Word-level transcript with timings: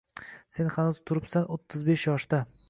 Sen 0.59 0.71
hanuz 0.77 1.01
turibsan 1.11 1.47
o’ttiz 1.57 1.85
besh 1.91 2.09
yoshda 2.11 2.43